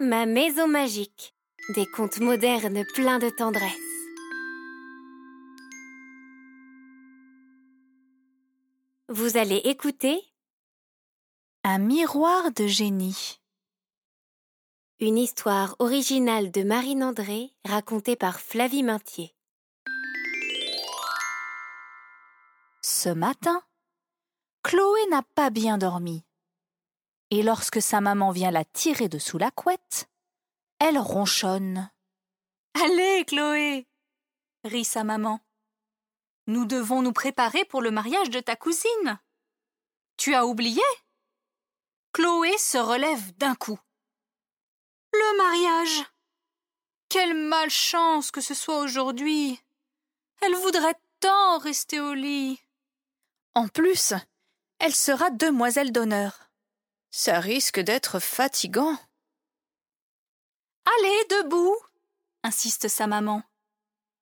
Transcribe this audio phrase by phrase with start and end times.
[0.00, 1.34] Ma maison magique.
[1.74, 3.72] Des contes modernes pleins de tendresse.
[9.08, 10.22] Vous allez écouter
[11.64, 13.40] Un miroir de génie.
[15.00, 19.34] une histoire originale de Marine André racontée par Flavie Maintier.
[22.82, 23.62] Ce matin,
[24.62, 26.24] Chloé n'a pas bien dormi.
[27.30, 30.08] Et lorsque sa maman vient la tirer de sous la couette,
[30.78, 31.90] elle ronchonne.
[32.74, 33.86] Allez, Chloé
[34.64, 35.40] rit sa maman.
[36.46, 39.18] Nous devons nous préparer pour le mariage de ta cousine.
[40.16, 40.82] Tu as oublié?
[42.12, 43.78] Chloé se relève d'un coup.
[45.12, 46.04] Le mariage
[47.08, 49.60] Quelle malchance que ce soit aujourd'hui
[50.40, 52.60] Elle voudrait tant rester au lit.
[53.54, 54.14] En plus,
[54.78, 56.47] elle sera demoiselle d'honneur.
[57.10, 58.96] Ça risque d'être fatigant.
[60.84, 61.76] Allez, debout,
[62.42, 63.42] insiste sa maman.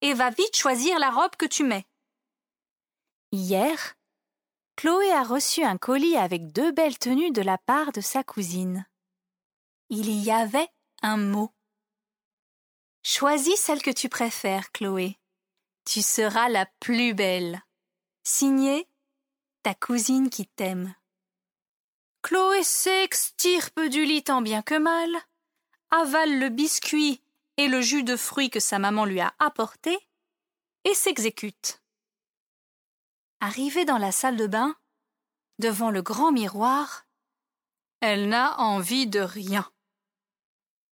[0.00, 1.86] Et va vite choisir la robe que tu mets.
[3.32, 3.96] Hier,
[4.76, 8.86] Chloé a reçu un colis avec deux belles tenues de la part de sa cousine.
[9.90, 10.68] Il y avait
[11.02, 11.52] un mot.
[13.02, 15.18] Choisis celle que tu préfères, Chloé.
[15.84, 17.62] Tu seras la plus belle.
[18.22, 18.88] Signé
[19.62, 20.94] ta cousine qui t'aime.
[22.22, 25.10] Chloé s'extirpe du lit tant bien que mal,
[25.90, 27.22] avale le biscuit
[27.56, 29.98] et le jus de fruits que sa maman lui a apporté
[30.84, 31.82] et s'exécute.
[33.40, 34.76] Arrivée dans la salle de bain,
[35.58, 37.06] devant le grand miroir,
[38.00, 39.70] elle n'a envie de rien.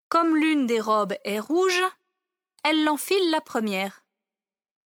[0.08, 1.82] Comme l'une des robes est rouge,
[2.64, 4.04] elle l'enfile la première.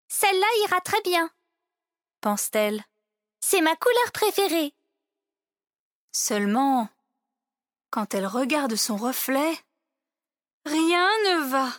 [0.07, 1.29] Celle-là ira très bien,
[2.19, 2.83] pense-t-elle.
[3.39, 4.73] C'est ma couleur préférée.
[6.11, 6.89] Seulement,
[7.89, 9.57] quand elle regarde son reflet,
[10.65, 11.71] rien ne va.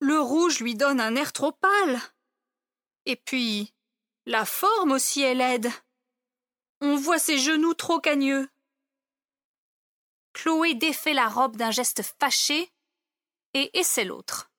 [0.00, 1.98] Le rouge lui donne un air trop pâle.
[3.06, 3.72] Et puis,
[4.26, 5.70] la forme aussi est laide.
[6.80, 8.48] On voit ses genoux trop cagneux.
[10.32, 12.72] Chloé défait la robe d'un geste fâché
[13.54, 14.50] et essaie l'autre.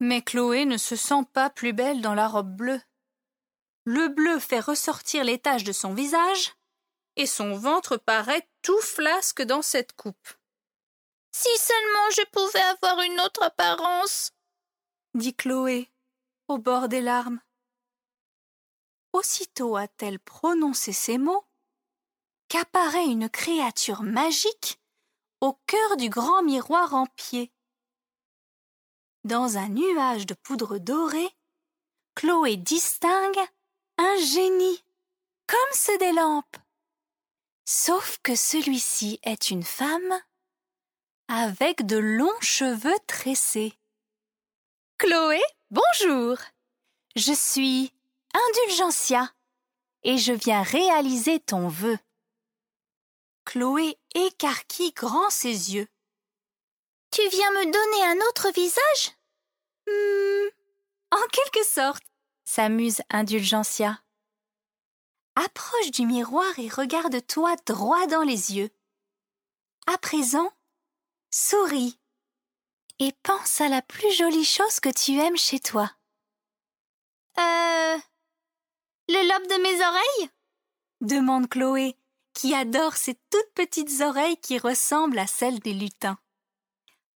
[0.00, 2.80] Mais Chloé ne se sent pas plus belle dans la robe bleue.
[3.84, 6.54] Le bleu fait ressortir les taches de son visage
[7.16, 10.28] et son ventre paraît tout flasque dans cette coupe.
[11.32, 14.32] Si seulement je pouvais avoir une autre apparence,
[15.14, 15.90] dit Chloé,
[16.48, 17.40] au bord des larmes.
[19.12, 21.44] Aussitôt a-t-elle prononcé ces mots
[22.48, 24.78] qu'apparaît une créature magique
[25.40, 27.50] au cœur du grand miroir en pied.
[29.24, 31.30] Dans un nuage de poudre dorée,
[32.14, 33.40] Chloé distingue
[33.98, 34.84] un génie,
[35.46, 36.56] comme ceux des lampes.
[37.64, 40.20] Sauf que celui-ci est une femme
[41.28, 43.72] avec de longs cheveux tressés.
[44.98, 45.40] Chloé,
[45.70, 46.38] bonjour.
[47.14, 47.92] Je suis
[48.34, 49.32] Indulgencia
[50.02, 51.98] et je viens réaliser ton vœu.
[53.44, 55.88] Chloé écarquille grand ses yeux.
[57.10, 59.16] tu viens me donner un autre visage?
[59.86, 60.48] Hmm,
[61.12, 62.02] en quelque sorte,
[62.44, 64.02] s'amuse Indulgencia.
[65.34, 68.70] Approche du miroir et regarde-toi droit dans les yeux.
[69.86, 70.52] À présent,
[71.30, 71.98] souris
[72.98, 75.90] et pense à la plus jolie chose que tu aimes chez toi.
[77.38, 77.98] Euh.
[79.08, 80.30] Le lobe de mes oreilles?
[81.00, 81.96] Demande Chloé,
[82.34, 86.18] qui adore ces toutes petites oreilles qui ressemblent à celles des lutins.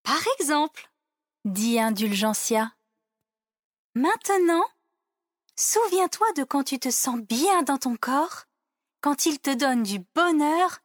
[0.03, 0.91] Par exemple,
[1.45, 2.73] dit Indulgencia.
[3.95, 4.65] Maintenant,
[5.57, 8.45] souviens-toi de quand tu te sens bien dans ton corps,
[9.01, 10.81] quand il te donne du bonheur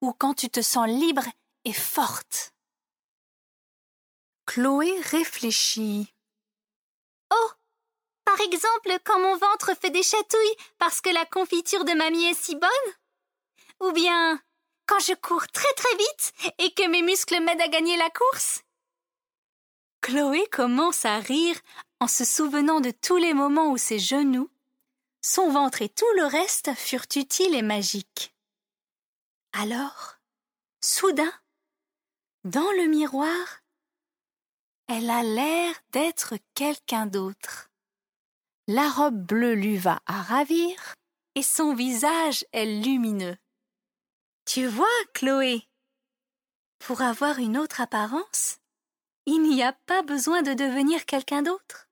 [0.00, 1.24] ou quand tu te sens libre
[1.64, 2.52] et forte.
[4.46, 6.12] Chloé réfléchit.
[7.32, 7.50] Oh
[8.24, 12.34] Par exemple, quand mon ventre fait des chatouilles parce que la confiture de mamie est
[12.34, 12.70] si bonne?
[13.80, 14.40] Ou bien
[14.86, 18.62] quand je cours très très vite et que mes muscles m'aident à gagner la course?
[20.02, 21.56] Chloé commence à rire
[22.02, 24.50] en se souvenant de tous les moments où ses genoux,
[25.20, 28.34] son ventre et tout le reste furent utiles et magiques.
[29.52, 30.16] Alors,
[30.82, 31.32] soudain,
[32.42, 33.60] dans le miroir,
[34.88, 37.70] elle a l'air d'être quelqu'un d'autre.
[38.66, 40.96] La robe bleue lui va à ravir
[41.36, 43.36] et son visage est lumineux.
[44.44, 45.68] Tu vois, Chloé,
[46.80, 48.58] pour avoir une autre apparence,
[49.26, 51.86] il n'y a pas besoin de devenir quelqu'un d'autre.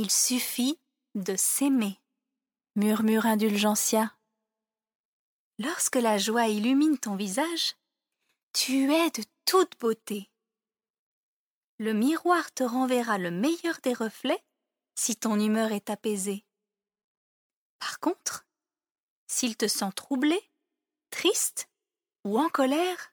[0.00, 0.78] Il suffit
[1.16, 2.00] de s'aimer,
[2.76, 4.16] murmure Indulgencia.
[5.58, 7.74] Lorsque la joie illumine ton visage,
[8.52, 10.30] Tu es de toute beauté.
[11.78, 14.40] Le miroir te renverra le meilleur des reflets
[14.94, 16.46] si ton humeur est apaisée.
[17.80, 18.46] Par contre,
[19.26, 20.40] s'il te sent troublé,
[21.10, 21.68] triste
[22.22, 23.12] ou en colère,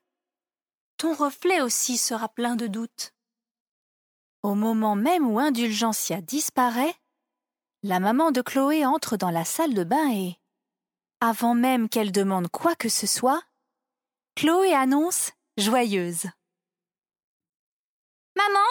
[0.97, 3.14] ton reflet aussi sera plein de doutes.
[4.45, 6.93] Au moment même où Indulgencia disparaît,
[7.81, 10.37] la maman de Chloé entre dans la salle de bain et,
[11.19, 13.41] avant même qu'elle demande quoi que ce soit,
[14.35, 16.25] Chloé annonce joyeuse.
[18.35, 18.69] Maman,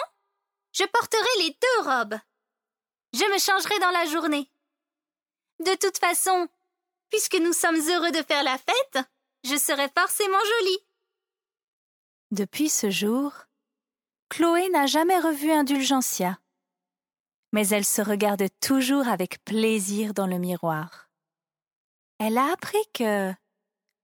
[0.71, 2.19] je porterai les deux robes.
[3.11, 4.49] Je me changerai dans la journée.
[5.59, 6.47] De toute façon,
[7.09, 9.05] puisque nous sommes heureux de faire la fête,
[9.43, 10.87] je serai forcément jolie.
[12.31, 13.44] Depuis ce jour,
[14.29, 16.39] Chloé n'a jamais revu Indulgencia,
[17.51, 21.09] mais elle se regarde toujours avec plaisir dans le miroir.
[22.19, 23.33] Elle a appris que,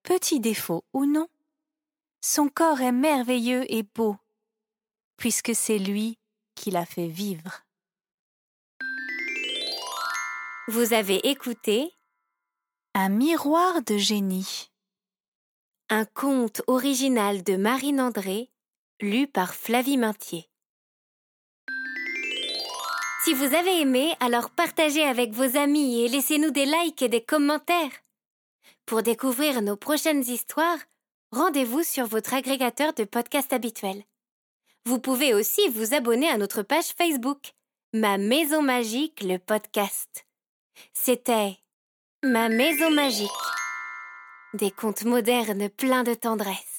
[0.03, 1.27] petit défaut ou non,
[2.21, 4.15] son corps est merveilleux et beau,
[5.18, 6.19] puisque c'est lui
[6.56, 7.63] qui l'a fait vivre.
[10.68, 11.91] Vous avez écouté
[12.94, 14.71] Un miroir de génie.
[15.89, 18.50] un conte original de Marine André,
[19.01, 20.48] lu par Flavie Maintier.
[23.24, 27.24] Si vous avez aimé, alors partagez avec vos amis et laissez-nous des likes et des
[27.24, 27.92] commentaires.
[28.86, 30.80] Pour découvrir nos prochaines histoires,
[31.31, 34.03] rendez-vous sur votre agrégateur de podcasts habituel.
[34.86, 37.54] Vous pouvez aussi vous abonner à notre page Facebook,
[37.94, 40.25] Ma Maison Magique, le podcast.
[40.94, 41.57] C'était
[42.24, 43.30] Ma Maison Magique.
[44.56, 46.70] Des contes modernes pleins de tendresse.